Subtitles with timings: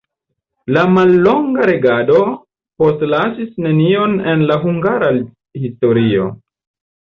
[0.75, 2.21] La mallonga regado
[2.83, 5.11] postlasis nenion en la hungara
[5.63, 6.27] historio.